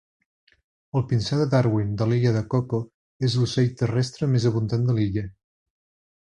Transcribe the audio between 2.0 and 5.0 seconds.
de l'Illa del Coco és l'ocell terrestre més abundant de